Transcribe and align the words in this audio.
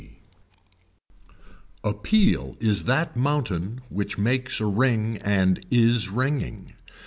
B. 0.01 0.17
A 1.83 1.93
peal 1.93 2.57
is 2.59 2.85
that 2.85 3.15
mountain 3.15 3.81
which 3.89 4.17
makes 4.17 4.59
a 4.59 4.65
ring 4.65 5.17
and 5.17 5.63
is 5.69 6.09
ringing. 6.09 6.73